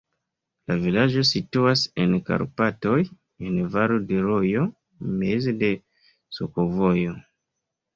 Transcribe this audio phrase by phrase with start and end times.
[0.69, 2.97] La vilaĝo situas en Karpatoj,
[3.51, 4.67] en valo de rojo,
[5.23, 5.75] meze de
[6.43, 7.21] sakovojo.